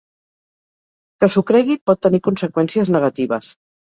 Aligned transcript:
Que 1.23 1.29
s'ho 1.33 1.43
cregui 1.51 1.77
pot 1.89 2.01
tenir 2.05 2.21
conseqüències 2.29 2.93
negatives. 2.99 3.53